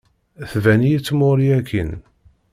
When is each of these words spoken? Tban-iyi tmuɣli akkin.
Tban-iyi 0.51 0.99
tmuɣli 1.01 1.47
akkin. 1.59 1.91